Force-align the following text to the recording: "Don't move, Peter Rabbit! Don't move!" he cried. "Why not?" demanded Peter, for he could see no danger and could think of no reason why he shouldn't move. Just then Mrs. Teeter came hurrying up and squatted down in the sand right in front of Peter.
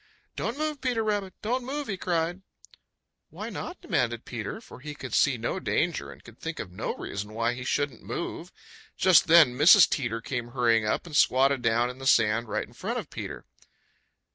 "Don't 0.35 0.57
move, 0.57 0.81
Peter 0.81 1.03
Rabbit! 1.03 1.35
Don't 1.43 1.63
move!" 1.63 1.85
he 1.87 1.95
cried. 1.95 2.41
"Why 3.29 3.51
not?" 3.51 3.79
demanded 3.81 4.25
Peter, 4.25 4.59
for 4.59 4.79
he 4.79 4.95
could 4.95 5.13
see 5.13 5.37
no 5.37 5.59
danger 5.59 6.11
and 6.11 6.23
could 6.23 6.39
think 6.39 6.59
of 6.59 6.71
no 6.71 6.95
reason 6.95 7.33
why 7.35 7.53
he 7.53 7.63
shouldn't 7.63 8.01
move. 8.01 8.51
Just 8.97 9.27
then 9.27 9.55
Mrs. 9.55 9.87
Teeter 9.87 10.19
came 10.19 10.53
hurrying 10.53 10.85
up 10.87 11.05
and 11.05 11.15
squatted 11.15 11.61
down 11.61 11.91
in 11.91 11.99
the 11.99 12.07
sand 12.07 12.47
right 12.47 12.65
in 12.65 12.73
front 12.73 12.97
of 12.97 13.11
Peter. 13.11 13.45